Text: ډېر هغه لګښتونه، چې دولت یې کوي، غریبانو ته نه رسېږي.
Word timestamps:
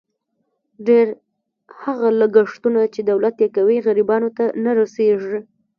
ډېر 0.87 1.07
هغه 1.81 2.07
لګښتونه، 2.21 2.81
چې 2.93 3.01
دولت 3.09 3.35
یې 3.43 3.47
کوي، 3.55 3.77
غریبانو 3.85 4.29
ته 4.37 4.45
نه 4.63 4.71
رسېږي. 4.79 5.39